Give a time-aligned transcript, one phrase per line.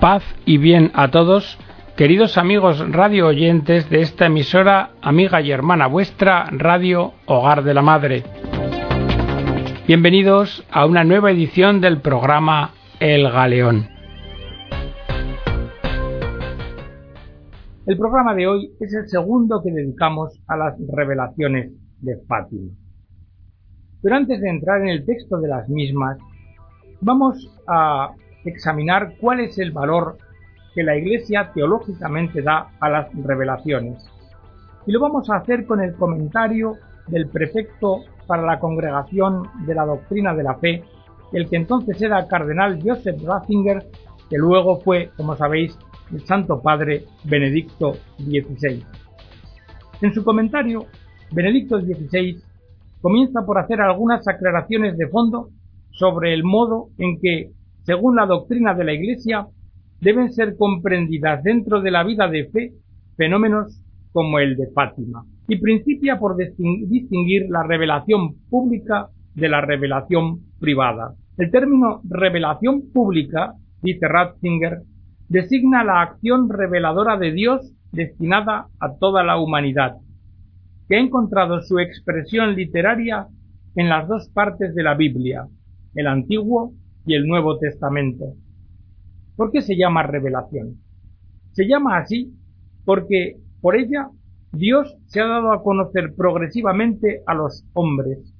[0.00, 1.58] Paz y bien a todos,
[1.96, 7.80] queridos amigos radio oyentes de esta emisora, amiga y hermana vuestra, Radio Hogar de la
[7.80, 8.22] Madre.
[9.86, 13.88] Bienvenidos a una nueva edición del programa El Galeón.
[17.86, 21.72] El programa de hoy es el segundo que dedicamos a las revelaciones
[22.02, 22.70] de Fátima.
[24.02, 26.18] Pero antes de entrar en el texto de las mismas,
[27.00, 28.10] vamos a
[28.50, 30.18] examinar cuál es el valor
[30.74, 34.04] que la Iglesia teológicamente da a las revelaciones.
[34.86, 36.74] Y lo vamos a hacer con el comentario
[37.08, 40.84] del prefecto para la Congregación de la Doctrina de la Fe,
[41.32, 43.86] el que entonces era cardenal Joseph Ratzinger,
[44.28, 45.76] que luego fue, como sabéis,
[46.12, 48.84] el Santo Padre Benedicto XVI.
[50.02, 50.86] En su comentario,
[51.32, 52.40] Benedicto XVI
[53.00, 55.48] comienza por hacer algunas aclaraciones de fondo
[55.90, 57.50] sobre el modo en que
[57.86, 59.46] según la doctrina de la Iglesia,
[60.00, 62.72] deben ser comprendidas dentro de la vida de fe
[63.16, 63.80] fenómenos
[64.12, 71.14] como el de Fátima, y principia por distinguir la revelación pública de la revelación privada.
[71.38, 73.52] El término revelación pública,
[73.82, 74.78] dice Ratzinger,
[75.28, 79.96] designa la acción reveladora de Dios destinada a toda la humanidad,
[80.88, 83.28] que ha encontrado su expresión literaria
[83.76, 85.46] en las dos partes de la Biblia,
[85.94, 86.72] el Antiguo
[87.06, 88.34] y el Nuevo Testamento.
[89.36, 90.80] ¿Por qué se llama revelación?
[91.52, 92.34] Se llama así
[92.84, 94.08] porque por ella
[94.52, 98.34] Dios se ha dado a conocer progresivamente a los hombres,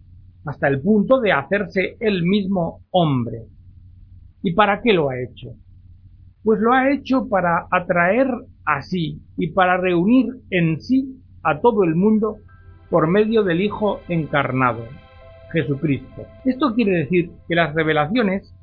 [0.45, 3.42] hasta el punto de hacerse él mismo hombre.
[4.42, 5.51] ¿Y para qué lo ha hecho?
[6.42, 8.28] Pues lo ha hecho para atraer
[8.64, 12.36] a sí y para reunir en sí a todo el mundo
[12.89, 14.84] por medio del Hijo encarnado,
[15.53, 16.23] Jesucristo.
[16.45, 18.56] Esto quiere decir que las revelaciones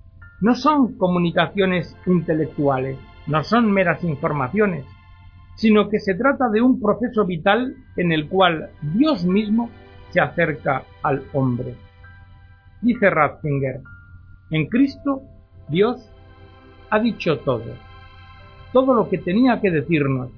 [0.43, 4.83] no son comunicaciones intelectuales, no son meras informaciones,
[5.55, 9.69] sino que se trata de un proceso vital en el cual Dios mismo
[10.09, 11.75] se acerca al hombre.
[12.81, 13.79] Dice Ratzinger,
[14.51, 15.21] en Cristo
[15.69, 16.11] Dios
[16.89, 17.77] ha dicho todo,
[18.73, 20.29] todo lo que tenía que decirnos.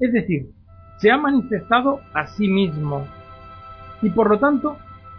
[0.00, 0.50] Es decir,
[0.96, 3.06] se ha manifestado a sí mismo
[4.02, 4.76] y por lo tanto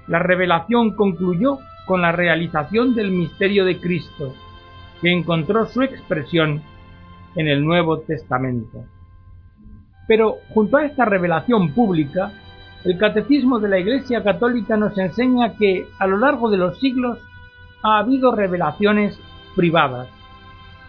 [0.08, 1.59] la revelación concluyó
[1.90, 4.36] con la realización del misterio de Cristo,
[5.02, 6.62] que encontró su expresión
[7.36, 8.86] en el Nuevo Testamento.
[10.08, 12.32] Pero junto a esta revelación pública,
[12.86, 17.18] el Catecismo de la Iglesia Católica nos enseña que a lo largo de los siglos
[17.82, 19.20] ha habido revelaciones
[19.56, 20.10] privadas,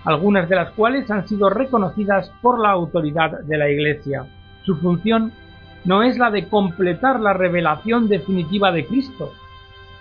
[0.04, 4.26] algunas de las cuales han sido reconocidas por la autoridad de la Iglesia.
[4.64, 5.32] Su función
[5.86, 9.32] no es la de completar la revelación definitiva de Cristo,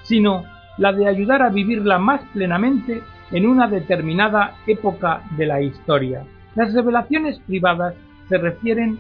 [0.04, 6.24] sino la de ayudar a vivirla más plenamente en una determinada época de la historia.
[6.56, 7.94] Las revelaciones privadas
[8.30, 8.98] se refieren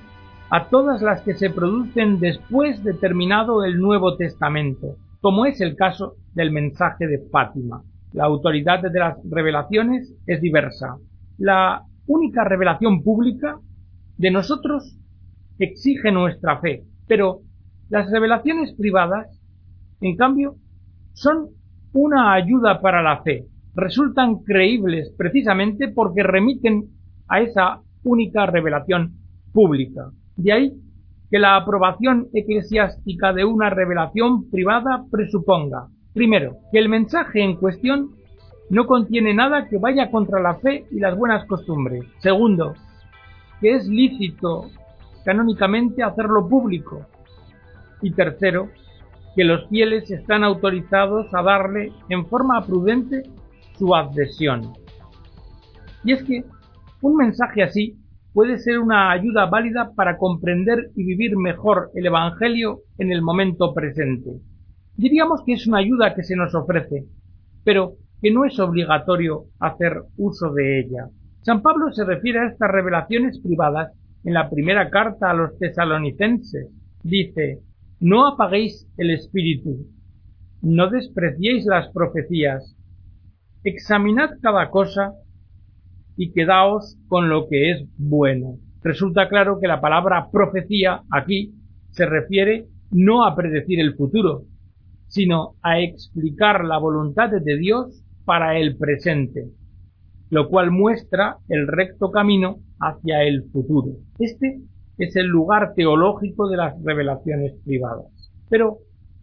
[0.49, 5.75] a todas las que se producen después de terminado el Nuevo Testamento, como es el
[5.77, 7.81] caso del mensaje de Fátima.
[8.11, 10.97] La autoridad de las revelaciones es diversa.
[11.37, 13.57] La única revelación pública
[14.17, 14.97] de nosotros
[15.59, 17.39] exige nuestra fe, pero
[17.89, 19.27] las revelaciones privadas,
[20.01, 20.55] en cambio,
[21.13, 21.49] son
[21.93, 23.45] una ayuda para la fe.
[23.75, 26.85] Resultan creíbles precisamente porque remiten
[27.27, 29.13] a esa única revelación
[29.53, 30.09] pública.
[30.35, 30.73] De ahí
[31.29, 38.11] que la aprobación eclesiástica de una revelación privada presuponga, primero, que el mensaje en cuestión
[38.69, 42.03] no contiene nada que vaya contra la fe y las buenas costumbres.
[42.19, 42.73] Segundo,
[43.61, 44.69] que es lícito
[45.23, 47.05] canónicamente hacerlo público.
[48.01, 48.69] Y tercero,
[49.35, 53.23] que los fieles están autorizados a darle en forma prudente
[53.77, 54.73] su adhesión.
[56.03, 56.43] Y es que
[57.01, 57.97] un mensaje así
[58.33, 63.73] puede ser una ayuda válida para comprender y vivir mejor el Evangelio en el momento
[63.73, 64.31] presente.
[64.95, 67.05] Diríamos que es una ayuda que se nos ofrece,
[67.63, 71.07] pero que no es obligatorio hacer uso de ella.
[71.41, 73.93] San Pablo se refiere a estas revelaciones privadas
[74.25, 76.67] en la primera carta a los tesalonicenses.
[77.01, 77.59] Dice,
[77.99, 79.85] no apaguéis el espíritu,
[80.61, 82.75] no despreciéis las profecías,
[83.63, 85.13] examinad cada cosa
[86.15, 88.57] y quedaos con lo que es bueno.
[88.81, 91.53] Resulta claro que la palabra profecía aquí
[91.91, 94.43] se refiere no a predecir el futuro,
[95.07, 99.49] sino a explicar la voluntad de Dios para el presente,
[100.29, 103.97] lo cual muestra el recto camino hacia el futuro.
[104.19, 104.61] Este
[104.99, 108.05] es el lugar teológico de las revelaciones privadas.
[108.49, 108.79] Pero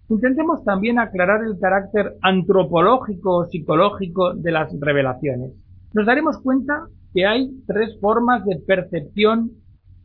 [0.09, 5.53] intentemos también aclarar el carácter antropológico o psicológico de las revelaciones.
[5.93, 9.51] Nos daremos cuenta que hay tres formas de percepción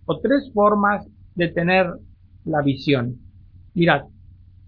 [0.06, 1.88] o tres formas de tener
[2.44, 3.16] la visión.
[3.74, 4.04] Mirad,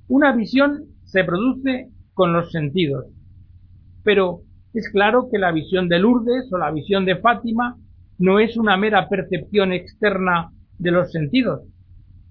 [0.07, 3.07] una visión se produce con los sentidos,
[4.03, 4.41] pero
[4.73, 7.75] es claro que la visión de Lourdes o la visión de Fátima
[8.19, 10.51] no es una mera percepción externa
[10.83, 11.61] de los sentidos,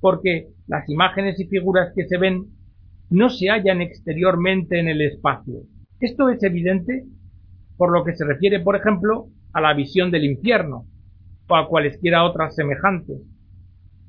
[0.01, 2.47] porque las imágenes y figuras que se ven
[3.11, 5.63] no se hallan exteriormente en el espacio.
[6.01, 7.05] Esto es evidente
[7.77, 10.87] por lo que se refiere, por ejemplo, a la visión del infierno,
[11.49, 13.21] o a cualesquiera otras semejantes,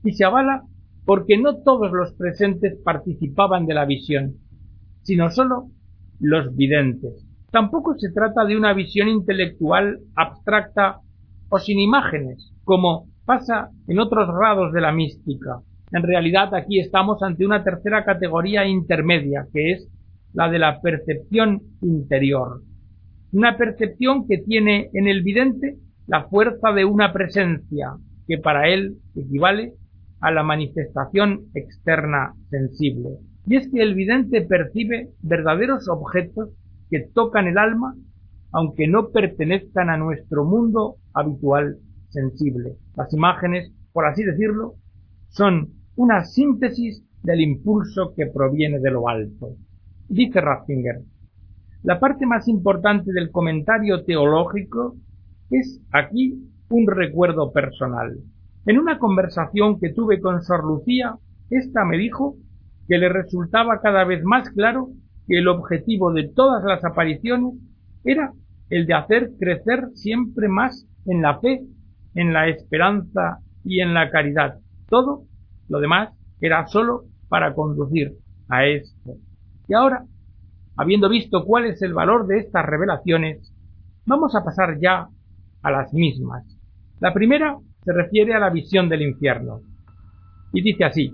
[0.04, 0.64] y se avala
[1.06, 4.36] porque no todos los presentes participaban de la visión,
[5.02, 5.70] sino sólo
[6.20, 7.26] los videntes.
[7.52, 11.00] Tampoco se trata de una visión intelectual abstracta
[11.50, 15.62] o sin imágenes, como pasa en otros grados de la mística.
[15.92, 19.88] En realidad aquí estamos ante una tercera categoría intermedia, que es
[20.34, 22.62] la de la percepción interior.
[23.32, 25.78] Una percepción que tiene en el vidente
[26.08, 27.94] la fuerza de una presencia,
[28.28, 29.74] que para él equivale
[30.20, 33.10] a la manifestación externa sensible.
[33.46, 36.50] Y es que el vidente percibe verdaderos objetos
[36.90, 37.94] que tocan el alma,
[38.52, 41.78] aunque no pertenezcan a nuestro mundo habitual
[42.14, 42.78] sensible.
[42.96, 44.76] Las imágenes, por así decirlo,
[45.30, 49.56] son una síntesis del impulso que proviene de lo alto.
[50.08, 51.02] Dice Ratzinger,
[51.84, 54.96] la parte más importante del comentario teológico
[55.50, 58.18] es aquí un recuerdo personal.
[58.66, 61.16] En una conversación que tuve con Sor Lucía,
[61.50, 62.38] ésta me dijo
[62.88, 64.90] que le resultaba cada vez más claro
[65.28, 67.56] que el objetivo de todas las apariciones
[68.04, 68.34] era
[68.70, 71.64] el de hacer crecer siempre más en la fe,
[72.16, 74.60] en la esperanza y en la caridad.
[74.90, 75.24] Todo
[75.70, 76.10] lo demás
[76.42, 78.14] era sólo para conducir
[78.50, 79.16] a esto.
[79.68, 80.06] Y ahora,
[80.78, 83.54] habiendo visto cuál es el valor de estas revelaciones,
[84.06, 85.08] vamos a pasar ya
[85.62, 86.46] a las mismas.
[87.00, 89.62] La primera se refiere a la visión del infierno.
[90.52, 91.14] Y dice así,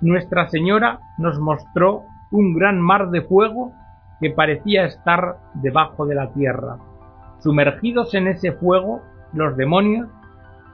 [0.00, 3.72] Nuestra Señora nos mostró un gran mar de fuego
[4.20, 6.78] que parecía estar debajo de la tierra.
[7.40, 9.02] Sumergidos en ese fuego
[9.32, 10.08] los demonios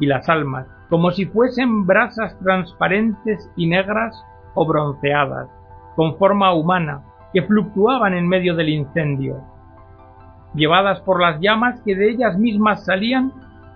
[0.00, 4.14] y las almas, como si fuesen brasas transparentes y negras
[4.54, 5.48] o bronceadas,
[5.96, 7.02] con forma humana,
[7.32, 9.42] que fluctuaban en medio del incendio.
[10.54, 13.32] Llevadas por las llamas que de ellas mismas salían,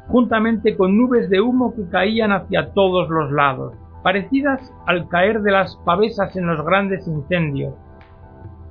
[0.08, 5.50] juntamente con nubes de humo que caían hacia todos los lados parecidas al caer de
[5.50, 7.74] las pavesas en los grandes incendios,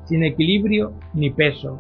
[0.06, 1.80] sin equilibrio ni peso,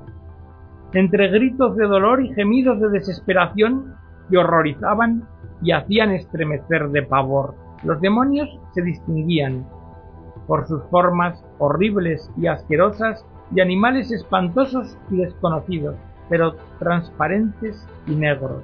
[0.93, 3.95] entre gritos de dolor y gemidos de desesperación
[4.29, 5.27] que horrorizaban
[5.61, 7.55] y hacían estremecer de pavor.
[7.83, 9.65] Los demonios se distinguían
[10.47, 15.95] por sus formas horribles y asquerosas de animales espantosos y desconocidos,
[16.29, 18.63] pero transparentes y negros.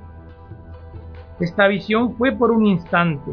[1.39, 3.31] Esta visión fue por un instante,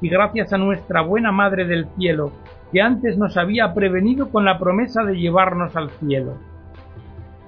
[0.00, 2.32] y gracias a nuestra buena Madre del Cielo,
[2.72, 6.34] que antes nos había prevenido con la promesa de llevarnos al cielo.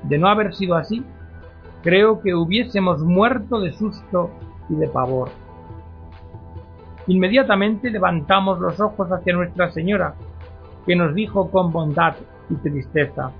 [0.02, 1.04] De no haber sido así,
[1.82, 4.30] creo que hubiésemos muerto de susto
[4.68, 5.30] y de pavor.
[7.12, 10.14] Inmediatamente levantamos los ojos hacia Nuestra Señora,
[10.86, 12.14] que nos dijo con bondad
[12.48, 13.30] y tristeza,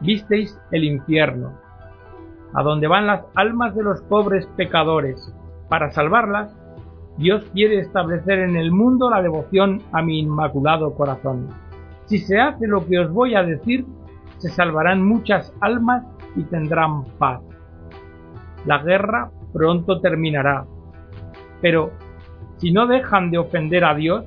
[0.00, 1.52] Visteis el infierno,
[2.52, 5.32] a donde van las almas de los pobres pecadores,
[5.68, 6.52] para salvarlas
[7.18, 11.50] Dios quiere establecer en el mundo la devoción a mi inmaculado corazón.
[12.06, 13.86] Si se hace lo que os voy a decir,
[14.38, 17.40] se salvarán muchas almas y tendrán paz.
[18.66, 20.64] La guerra pronto terminará.
[21.60, 21.92] Pero,
[22.64, 24.24] si no dejan de ofender a Dios,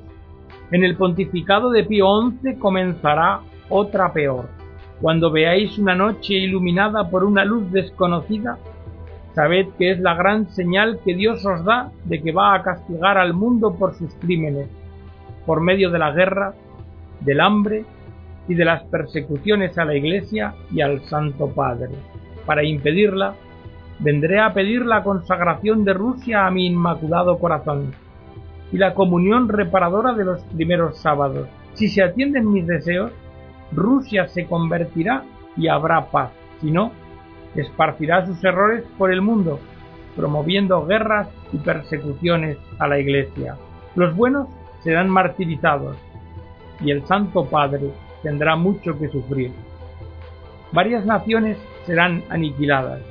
[0.69, 2.05] en el pontificado de Pío
[2.43, 4.47] XI comenzará otra peor.
[5.01, 8.59] Cuando veáis una noche iluminada por una luz desconocida,
[9.33, 13.17] Sabed que es la gran señal que Dios os da de que va a castigar
[13.17, 14.67] al mundo por sus crímenes,
[15.47, 16.53] por medio de la guerra,
[17.21, 17.85] del hambre
[18.47, 21.89] y de las persecuciones a la Iglesia y al Santo Padre.
[22.45, 23.33] Para impedirla,
[23.97, 27.93] vendré a pedir la consagración de Rusia a mi inmaculado corazón
[28.71, 31.47] y la comunión reparadora de los primeros sábados.
[31.73, 33.11] Si se atienden mis deseos,
[33.71, 35.23] Rusia se convertirá
[35.55, 36.31] y habrá paz.
[36.61, 36.91] Si no,
[37.55, 39.59] esparcirá sus errores por el mundo,
[40.15, 43.55] promoviendo guerras y persecuciones a la Iglesia.
[43.95, 44.47] Los buenos
[44.83, 45.97] serán martirizados
[46.81, 47.91] y el Santo Padre
[48.23, 49.51] tendrá mucho que sufrir.
[50.71, 53.01] Varias naciones serán aniquiladas,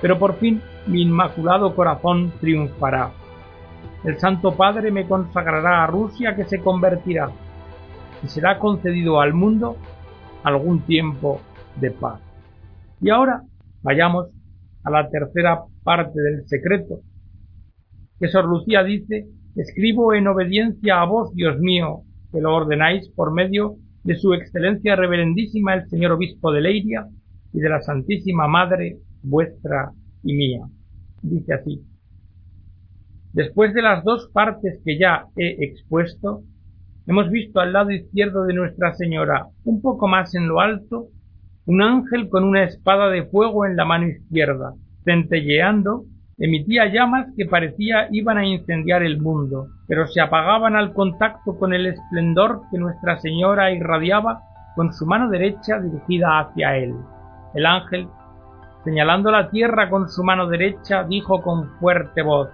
[0.00, 3.12] pero por fin mi inmaculado corazón triunfará.
[4.04, 7.30] El Santo Padre me consagrará a Rusia que se convertirá
[8.22, 9.76] y será concedido al mundo
[10.44, 11.40] algún tiempo
[11.80, 12.20] de paz.
[13.00, 13.42] Y ahora
[13.82, 14.28] vayamos
[14.84, 17.00] a la tercera parte del secreto,
[18.20, 19.26] que Sor Lucía dice,
[19.56, 22.02] escribo en obediencia a vos, Dios mío,
[22.32, 27.06] que lo ordenáis por medio de su excelencia reverendísima el señor obispo de Leiria
[27.52, 29.90] y de la Santísima Madre vuestra
[30.22, 30.66] y mía.
[31.22, 31.82] Dice así.
[33.32, 36.40] Después de las dos partes que ya he expuesto,
[37.06, 41.08] hemos visto al lado izquierdo de Nuestra Señora, un poco más en lo alto,
[41.66, 44.72] un ángel con una espada de fuego en la mano izquierda,
[45.04, 46.04] centelleando,
[46.38, 51.74] emitía llamas que parecía iban a incendiar el mundo, pero se apagaban al contacto con
[51.74, 54.40] el esplendor que Nuestra Señora irradiaba
[54.74, 56.94] con su mano derecha dirigida hacia él.
[57.54, 58.08] El ángel,
[58.84, 62.48] señalando la tierra con su mano derecha, dijo con fuerte voz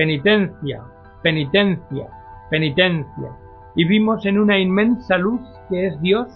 [0.00, 0.82] penitencia,
[1.22, 2.06] penitencia,
[2.48, 3.30] penitencia,
[3.76, 6.26] y vimos en una inmensa luz que es Dios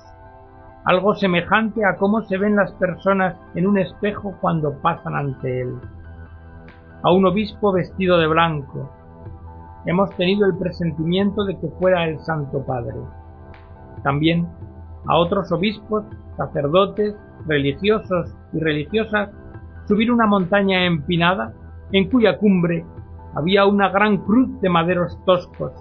[0.84, 5.76] algo semejante a cómo se ven las personas en un espejo cuando pasan ante él.
[7.04, 8.90] A un obispo vestido de blanco.
[9.86, 12.98] Hemos tenido el presentimiento de que fuera el Santo Padre.
[14.02, 14.46] También
[15.06, 16.04] a otros obispos,
[16.36, 17.16] sacerdotes,
[17.46, 19.30] religiosos y religiosas
[19.88, 21.54] subir una montaña empinada
[21.92, 22.84] en cuya cumbre
[23.34, 25.72] había una gran cruz de maderos toscos,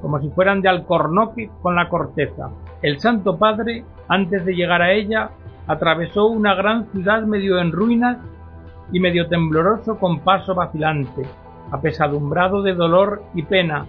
[0.00, 2.50] como si fueran de alcornoque con la corteza.
[2.82, 5.30] El Santo Padre, antes de llegar a ella,
[5.66, 8.18] atravesó una gran ciudad medio en ruinas
[8.92, 11.22] y medio tembloroso con paso vacilante,
[11.70, 13.86] apesadumbrado de dolor y pena,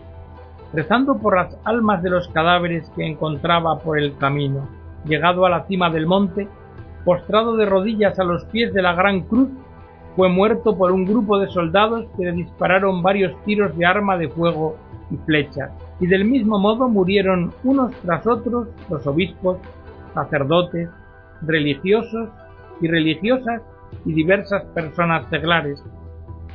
[0.73, 4.67] rezando por las almas de los cadáveres que encontraba por el camino.
[5.05, 6.47] Llegado a la cima del monte,
[7.03, 9.49] postrado de rodillas a los pies de la gran cruz,
[10.15, 14.29] fue muerto por un grupo de soldados que le dispararon varios tiros de arma de
[14.29, 14.77] fuego
[15.11, 19.57] y flechas, y del mismo modo murieron unos tras otros los obispos,
[20.13, 20.89] sacerdotes,
[21.41, 22.29] religiosos
[22.81, 23.61] y religiosas
[24.05, 25.83] y diversas personas seglares,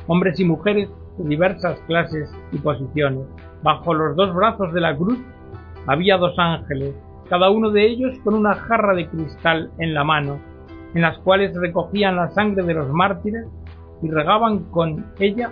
[0.07, 3.25] hombres y mujeres de diversas clases y posiciones.
[3.61, 5.19] Bajo los dos brazos de la cruz
[5.85, 6.95] había dos ángeles,
[7.29, 10.39] cada uno de ellos con una jarra de cristal en la mano,
[10.93, 13.45] en las cuales recogían la sangre de los mártires
[14.01, 15.51] y regaban con ella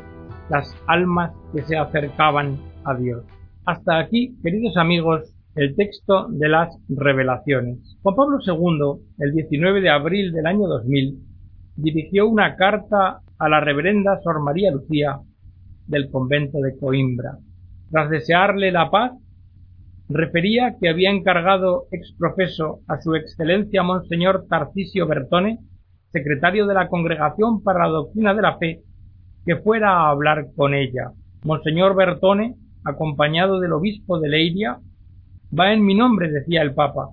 [0.50, 3.24] las almas que se acercaban a Dios.
[3.66, 7.98] Hasta aquí, queridos amigos, el texto de las revelaciones.
[8.02, 11.20] Juan Pablo II, el 19 de abril del año 2000,
[11.76, 15.20] dirigió una carta a la reverenda Sor María Lucía
[15.88, 17.38] del convento de Coimbra.
[17.92, 19.14] Tras desearle la paz,
[20.10, 25.60] refería que había encargado ex profeso a su excelencia Monseñor Tarcisio Bertone,
[26.12, 28.82] secretario de la Congregación para la Doctrina de la Fe,
[29.46, 31.12] que fuera a hablar con ella.
[31.44, 34.80] Monseñor Bertone, acompañado del obispo de Leiria,
[35.58, 37.10] va en mi nombre, decía el Papa,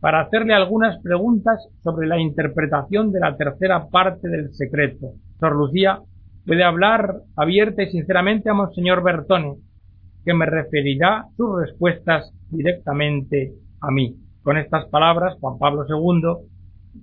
[0.00, 5.12] para hacerle algunas preguntas sobre la interpretación de la tercera parte del secreto.
[5.38, 6.00] Sor Lucía
[6.46, 9.56] puede hablar abierta y sinceramente a Monseñor Bertone,
[10.28, 14.14] que me referirá sus respuestas directamente a mí.
[14.42, 16.46] Con estas palabras, Juan Pablo II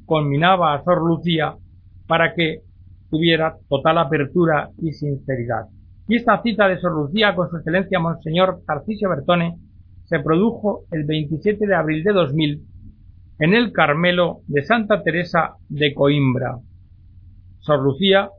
[0.06, 1.56] conminaba a Sor Lucía
[2.06, 2.60] para que
[3.10, 5.66] tuviera total apertura y sinceridad.
[6.08, 9.58] Y esta cita de Sor Lucía con su excelencia Monseñor Tarcisio Bertone
[10.04, 12.62] se produjo el 27 de abril de 2000
[13.40, 16.60] en el Carmelo de Santa Teresa de Coimbra.
[17.62, 18.30] Sor Lucía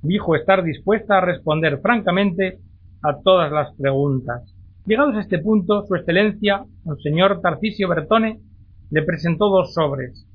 [0.00, 2.60] dijo estar dispuesta a responder francamente
[3.06, 4.52] a todas las preguntas.
[4.84, 8.40] Llegados a este punto, su excelencia, Monseñor Tarcisio Bertone,
[8.90, 10.26] le presentó dos sobres,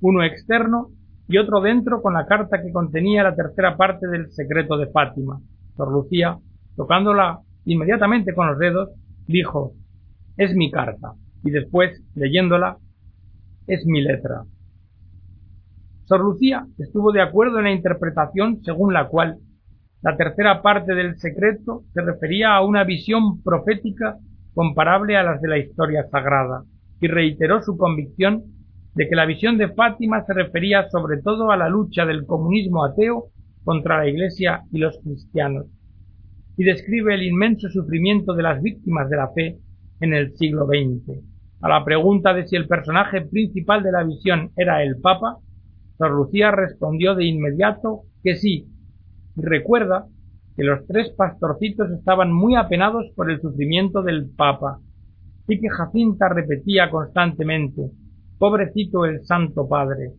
[0.00, 0.88] uno externo
[1.28, 5.40] y otro dentro con la carta que contenía la tercera parte del secreto de Fátima.
[5.76, 6.38] Sor Lucía,
[6.76, 8.90] tocándola inmediatamente con los dedos,
[9.26, 9.72] dijo
[10.36, 12.76] es mi carta, y después, leyéndola,
[13.66, 14.44] es mi letra.
[16.04, 19.38] Sor Lucía estuvo de acuerdo en la interpretación según la cual
[20.06, 24.16] la tercera parte del secreto se refería a una visión profética
[24.54, 26.62] comparable a las de la historia sagrada,
[27.00, 28.44] y reiteró su convicción
[28.94, 32.84] de que la visión de Fátima se refería sobre todo a la lucha del comunismo
[32.84, 33.30] ateo
[33.64, 35.66] contra la Iglesia y los cristianos,
[36.56, 39.58] y describe el inmenso sufrimiento de las víctimas de la fe
[39.98, 41.18] en el siglo XX.
[41.62, 45.38] A la pregunta de si el personaje principal de la visión era el Papa,
[45.98, 48.68] Sor Lucía respondió de inmediato que sí,
[49.36, 50.06] recuerda
[50.56, 54.80] que los tres pastorcitos estaban muy apenados por el sufrimiento del Papa,
[55.48, 57.90] y que Jacinta repetía constantemente
[58.38, 60.12] Pobrecito el Santo Padre.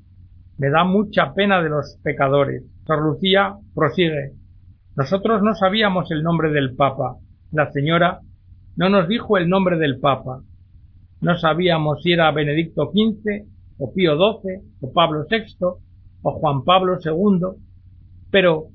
[0.58, 2.64] Me da mucha pena de los pecadores.
[2.86, 4.32] Sor Lucía prosigue.
[4.96, 7.18] Nosotros no sabíamos el nombre del Papa.
[7.52, 8.22] La señora
[8.76, 10.42] no nos dijo el nombre del Papa.
[11.22, 13.46] No sabíamos si era Benedicto XV,
[13.78, 15.46] o Pío XII, o Pablo VI,
[16.24, 17.60] o Juan Pablo II,
[18.32, 18.70] Pero,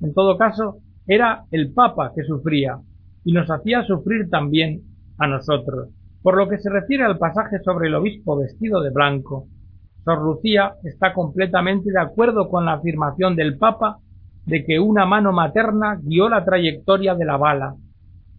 [0.00, 2.78] en todo caso, era el Papa que sufría,
[3.24, 4.82] y nos hacía sufrir también
[5.18, 5.88] a nosotros.
[6.22, 9.46] Por lo que se refiere al pasaje sobre el obispo vestido de blanco,
[10.04, 13.98] Sor Lucía está completamente de acuerdo con la afirmación del Papa
[14.44, 17.74] de que una mano materna guió la trayectoria de la bala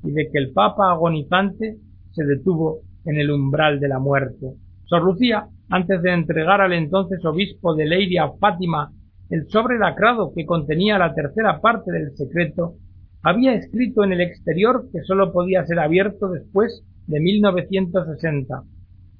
[0.04, 1.78] y de que el Papa agonizante
[2.12, 4.54] se detuvo en el umbral de la muerte.
[4.86, 8.92] Sor Lucía, antes de entregar al entonces obispo de Leiria Fátima
[9.30, 12.76] el sobre lacrado que contenía la tercera parte del secreto,
[13.24, 18.64] había escrito en el exterior que sólo podía ser abierto después de 1960,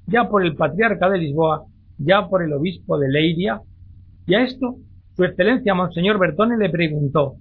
[0.06, 1.66] ya por el patriarca de Lisboa
[1.98, 3.60] ya por el obispo de Leiria,
[4.26, 4.76] y a esto
[5.16, 7.36] su excelencia Monseñor Bertone le preguntó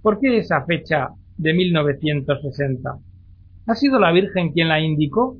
[0.00, 2.90] ¿Por qué esa fecha de 1960?
[3.66, 5.36] ¿Ha sido la Virgen quien la indicó?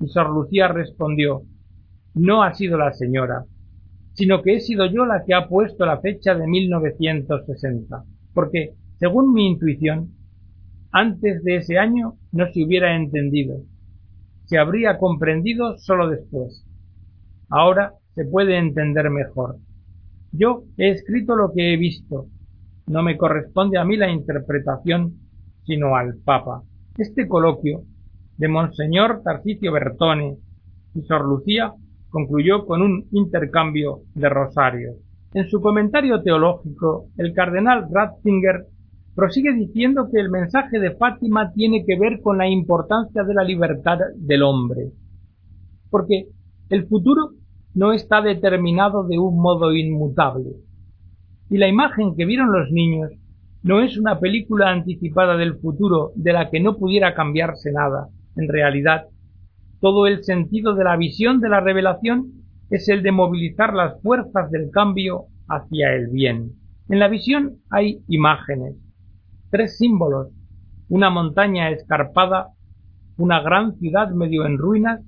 [0.00, 1.42] Y Sor Lucía respondió
[2.14, 3.44] No ha sido la señora,
[4.14, 8.04] sino que he sido yo la que ha puesto la fecha de 1960,
[8.34, 10.10] porque, según mi intuición,
[10.92, 13.62] antes de ese año no se hubiera entendido,
[14.44, 16.66] se habría comprendido sólo después.
[17.48, 19.56] Ahora se puede entender mejor.
[20.32, 22.26] Yo he escrito lo que he visto.
[22.86, 25.14] No me corresponde a mí la interpretación,
[25.64, 26.62] sino al Papa.
[26.98, 27.84] Este coloquio
[28.36, 30.36] de Monseñor Tarcisio Bertone
[30.94, 31.72] y Sor Lucía
[32.12, 34.96] concluyó con un intercambio de rosarios.
[35.34, 38.66] En su comentario teológico, el cardenal Ratzinger
[39.14, 43.42] prosigue diciendo que el mensaje de Fátima tiene que ver con la importancia de la
[43.42, 44.90] libertad del hombre,
[45.90, 46.26] porque
[46.68, 47.30] el futuro
[47.74, 50.50] no está determinado de un modo inmutable.
[51.48, 53.10] Y la imagen que vieron los niños
[53.62, 58.08] no es una película anticipada del futuro de la que no pudiera cambiarse nada.
[58.36, 59.06] En realidad,
[59.82, 64.48] todo el sentido de la visión de la revelación es el de movilizar las fuerzas
[64.52, 66.52] del cambio hacia el bien.
[66.88, 68.76] En la visión hay imágenes,
[69.50, 70.28] tres símbolos,
[70.88, 72.50] una montaña escarpada,
[73.16, 75.00] una gran ciudad medio en ruinas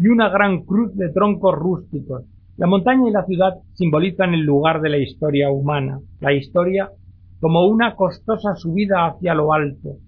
[0.00, 2.24] y una gran cruz de troncos rústicos.
[2.56, 6.90] La montaña y la ciudad simbolizan el lugar de la historia humana, la historia
[7.38, 9.98] como una costosa subida hacia lo alto,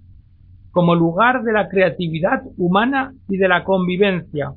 [0.74, 4.52] como lugar de la creatividad humana y de la convivencia,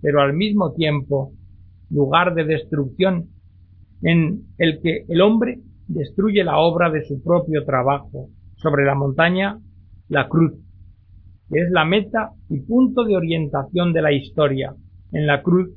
[0.00, 1.32] pero al mismo tiempo
[1.90, 3.28] lugar de destrucción
[4.00, 8.30] en el que el hombre destruye la obra de su propio trabajo.
[8.56, 9.58] Sobre la montaña,
[10.08, 10.52] la cruz,
[11.50, 14.74] que es la meta y punto de orientación de la historia.
[15.12, 15.70] En la cruz,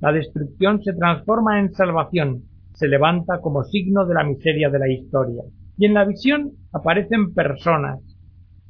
[0.00, 2.42] la destrucción se transforma en salvación,
[2.72, 5.42] se levanta como signo de la miseria de la historia.
[5.76, 8.13] Y en la visión aparecen personas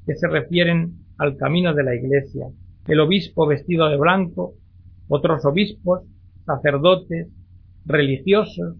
[0.07, 2.47] que se refieren al camino de la Iglesia,
[2.87, 4.55] el obispo vestido de blanco,
[5.09, 6.03] otros obispos,
[6.45, 7.29] sacerdotes,
[7.87, 8.77] religiosos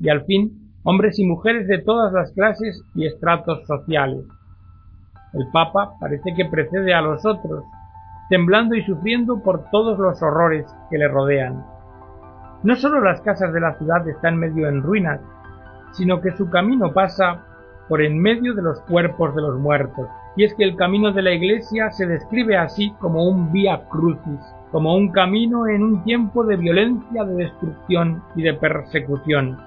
[0.00, 4.24] y al fin hombres y mujeres de todas las clases y estratos sociales,
[5.32, 7.64] el Papa parece que precede a los otros,
[8.28, 11.64] temblando y sufriendo por todos los horrores que le rodean.
[12.62, 15.20] No solo las casas de la ciudad están medio en ruinas,
[15.92, 17.44] sino que su camino pasa
[17.92, 20.08] por en medio de los cuerpos de los muertos.
[20.34, 24.40] Y es que el camino de la iglesia se describe así como un vía crucis,
[24.70, 29.58] como un camino en un tiempo de violencia, de destrucción y de persecución.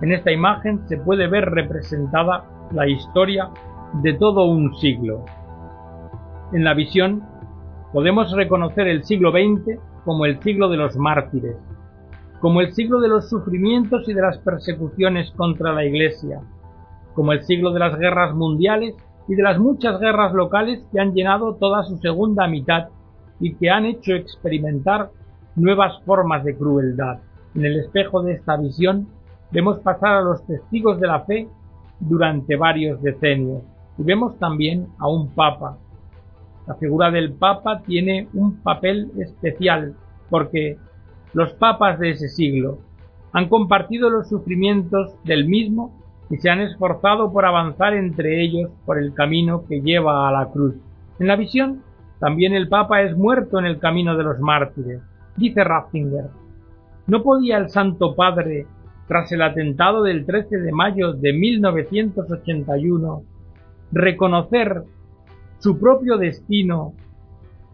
[0.00, 3.50] En esta imagen se puede ver representada la historia
[3.94, 5.24] de todo un siglo.
[6.52, 7.24] En la visión
[7.92, 11.56] podemos reconocer el siglo XX como el siglo de los mártires,
[12.40, 16.40] como el siglo de los sufrimientos y de las persecuciones contra la Iglesia,
[17.18, 18.94] como el siglo de las guerras mundiales
[19.26, 22.90] y de las muchas guerras locales que han llenado toda su segunda mitad
[23.40, 25.10] y que han hecho experimentar
[25.56, 27.18] nuevas formas de crueldad.
[27.56, 29.08] En el espejo de esta visión
[29.50, 31.48] vemos pasar a los testigos de la fe
[31.98, 33.64] durante varios decenios,
[33.98, 35.76] y vemos también a un papa.
[36.68, 39.96] La figura del papa tiene un papel especial
[40.30, 40.76] porque
[41.32, 42.78] los papas de ese siglo
[43.32, 45.97] han compartido los sufrimientos del mismo
[46.30, 50.50] y se han esforzado por avanzar entre ellos por el camino que lleva a la
[50.50, 50.74] cruz.
[51.18, 51.82] En la visión,
[52.20, 55.00] también el Papa es muerto en el camino de los mártires.
[55.36, 56.26] Dice Ratzinger,
[57.06, 58.66] ¿no podía el Santo Padre,
[59.06, 63.22] tras el atentado del 13 de mayo de 1981,
[63.90, 64.82] reconocer
[65.58, 66.92] su propio destino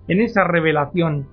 [0.07, 1.27] en esa revelación.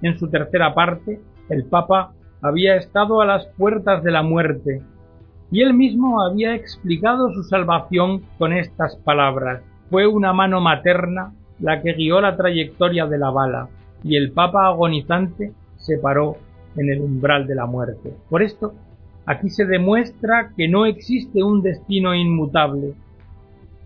[0.00, 4.80] En su tercera parte, el Papa había estado a las puertas de la muerte,
[5.50, 9.62] y él mismo había explicado su salvación con estas palabras.
[9.90, 13.68] Fue una mano materna la que guió la trayectoria de la bala,
[14.04, 16.36] y el Papa agonizante se paró
[16.76, 18.12] en el umbral de la muerte.
[18.28, 18.74] Por esto,
[19.28, 22.94] Aquí se demuestra que no existe un destino inmutable,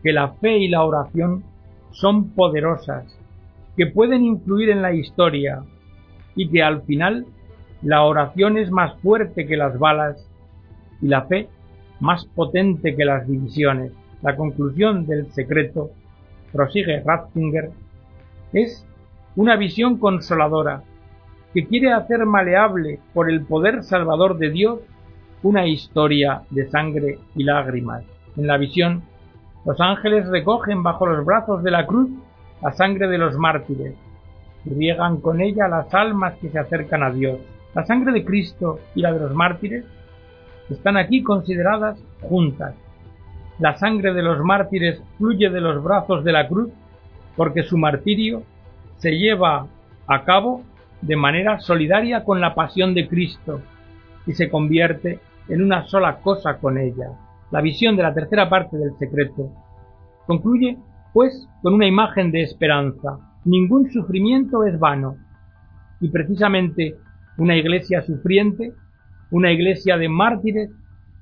[0.00, 1.42] que la fe y la oración
[1.90, 3.18] son poderosas,
[3.76, 5.64] que pueden influir en la historia
[6.36, 7.26] y que al final
[7.82, 10.24] la oración es más fuerte que las balas
[11.02, 11.48] y la fe
[12.00, 13.92] más potente que las divisiones.
[14.22, 15.90] La conclusión del secreto,
[16.52, 17.70] prosigue Ratzinger,
[18.52, 18.86] es
[19.36, 20.82] una visión consoladora
[21.52, 24.80] que quiere hacer maleable por el poder salvador de Dios
[25.42, 28.04] una historia de sangre y lágrimas.
[28.36, 29.02] En la visión,
[29.64, 32.10] los ángeles recogen bajo los brazos de la cruz
[32.62, 33.94] la sangre de los mártires
[34.64, 37.38] y riegan con ella las almas que se acercan a Dios.
[37.74, 39.84] La sangre de Cristo y la de los mártires
[40.70, 42.74] están aquí consideradas juntas.
[43.58, 46.70] La sangre de los mártires fluye de los brazos de la cruz
[47.36, 48.42] porque su martirio
[48.96, 49.66] se lleva
[50.06, 50.62] a cabo
[51.00, 53.60] de manera solidaria con la pasión de Cristo
[54.26, 57.10] y se convierte en una sola cosa con ella.
[57.50, 59.50] La visión de la tercera parte del secreto
[60.26, 60.78] concluye,
[61.12, 63.18] pues, con una imagen de esperanza.
[63.44, 65.16] Ningún sufrimiento es vano,
[66.00, 66.96] y precisamente
[67.38, 68.72] una iglesia sufriente,
[69.32, 70.70] una iglesia de mártires,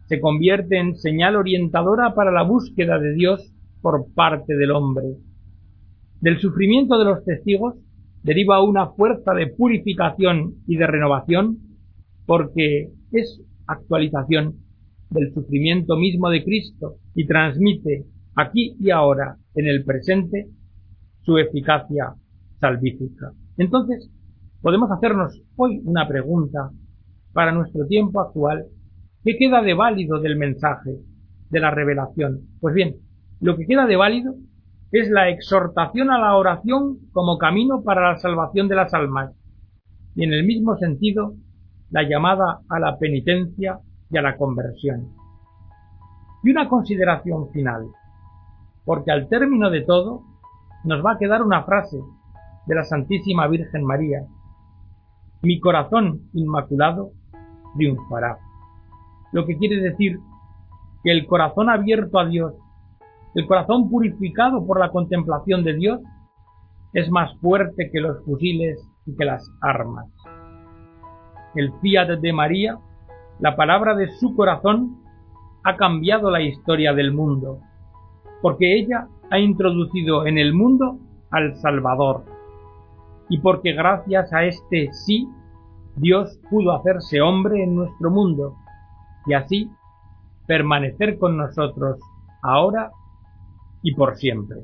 [0.06, 5.06] se convierte en señal orientadora para la búsqueda de Dios por parte del hombre.
[6.20, 7.76] Del sufrimiento de los testigos
[8.24, 11.58] deriva una fuerza de purificación y de renovación
[12.26, 14.56] porque es actualización
[15.10, 20.48] del sufrimiento mismo de Cristo y transmite aquí y ahora, en el presente,
[21.22, 22.14] su eficacia
[22.58, 23.32] salvífica.
[23.56, 24.10] Entonces,
[24.62, 26.70] podemos hacernos hoy una pregunta
[27.32, 28.66] para nuestro tiempo actual.
[29.24, 30.96] ¿Qué queda de válido del mensaje,
[31.50, 32.40] de la revelación?
[32.60, 32.96] Pues bien,
[33.40, 34.34] lo que queda de válido
[34.92, 39.32] es la exhortación a la oración como camino para la salvación de las almas,
[40.14, 41.34] y en el mismo sentido
[41.90, 45.12] la llamada a la penitencia y a la conversión.
[46.42, 47.86] Y una consideración final,
[48.84, 50.22] porque al término de todo
[50.84, 51.98] nos va a quedar una frase
[52.66, 54.26] de la Santísima Virgen María,
[55.42, 57.12] mi corazón inmaculado
[57.76, 58.38] triunfará.
[59.32, 60.18] Lo que quiere decir
[61.02, 62.54] que el corazón abierto a Dios
[63.34, 66.00] el corazón purificado por la contemplación de Dios
[66.92, 70.06] es más fuerte que los fusiles y que las armas.
[71.54, 72.78] El fiat de María,
[73.38, 74.96] la palabra de su corazón,
[75.62, 77.60] ha cambiado la historia del mundo,
[78.42, 80.98] porque ella ha introducido en el mundo
[81.30, 82.24] al Salvador,
[83.28, 85.28] y porque gracias a este sí,
[86.00, 88.56] Dios pudo hacerse hombre en nuestro mundo,
[89.26, 89.70] y así
[90.46, 91.98] permanecer con nosotros
[92.42, 92.90] ahora
[93.82, 94.60] y por siempre.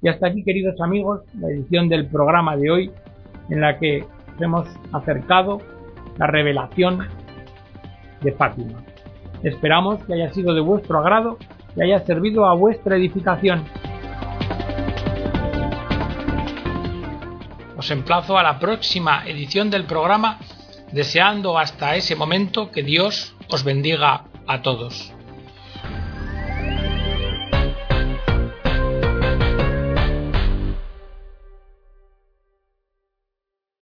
[0.00, 2.90] Y hasta aquí, queridos amigos, la edición del programa de hoy
[3.50, 4.04] en la que
[4.38, 5.60] hemos acercado
[6.16, 7.00] la revelación
[8.22, 8.84] de Fátima.
[9.42, 11.38] Esperamos que haya sido de vuestro agrado
[11.74, 13.64] y haya servido a vuestra edificación.
[17.82, 20.38] Os emplazo a la próxima edición del programa
[20.92, 25.12] deseando hasta ese momento que Dios os bendiga a todos.